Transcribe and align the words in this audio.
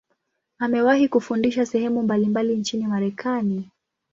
Amewahi 0.59 1.07
kufundisha 1.07 1.65
sehemu 1.65 2.01
mbalimbali 2.03 2.55
nchini 2.57 2.87
Marekani. 2.87 3.69